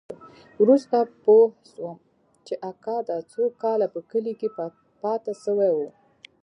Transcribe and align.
وروسته 0.61 0.97
پوه 1.23 1.45
سوم 1.71 1.97
چې 2.45 2.53
اکا 2.71 2.97
دا 3.09 3.17
څو 3.31 3.43
کاله 3.63 3.87
په 3.93 3.99
کلي 4.11 4.33
کښې 4.39 4.49
پاته 5.01 5.33
سوى 5.43 5.71
و. 5.75 5.79